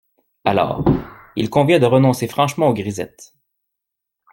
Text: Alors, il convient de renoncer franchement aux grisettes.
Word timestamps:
Alors, 0.45 0.83
il 1.35 1.51
convient 1.51 1.77
de 1.77 1.85
renoncer 1.85 2.27
franchement 2.27 2.69
aux 2.69 2.73
grisettes. 2.73 3.35